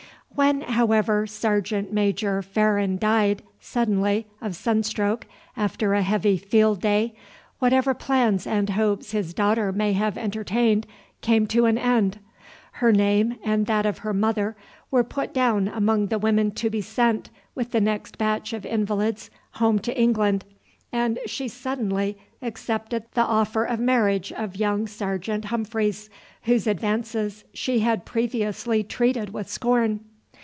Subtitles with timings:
[0.33, 5.27] When, however, Sergeant major Farran died suddenly of sunstroke
[5.57, 7.13] after a heavy field day,
[7.59, 10.87] whatever plans and hopes his daughter may have entertained
[11.19, 12.19] came to an end.
[12.71, 14.55] Her name and that of her mother
[14.89, 19.29] were put down among the women to be sent, with the next batch of invalids,
[19.55, 20.45] home to England,
[20.93, 26.09] and she suddenly accepted the offer of marriage of young Sergeant Humphreys,
[26.43, 29.99] whose advances she had previously treated with scorn.